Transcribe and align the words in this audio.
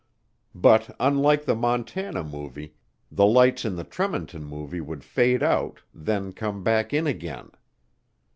But, 0.55 0.95
unlike 0.99 1.45
the 1.45 1.53
Montana 1.53 2.23
Movie, 2.23 2.73
the 3.11 3.27
lights 3.27 3.65
in 3.65 3.75
the 3.75 3.83
Tremonton 3.83 4.43
Movie 4.43 4.81
would 4.81 5.03
fade 5.03 5.43
out, 5.43 5.81
then 5.93 6.33
come 6.33 6.63
back 6.63 6.91
in 6.91 7.05
again. 7.05 7.51